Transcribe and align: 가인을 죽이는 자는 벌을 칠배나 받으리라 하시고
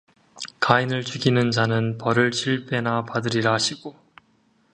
가인을 0.59 1.03
죽이는 1.03 1.51
자는 1.51 1.99
벌을 1.99 2.31
칠배나 2.31 3.05
받으리라 3.05 3.53
하시고 3.53 3.95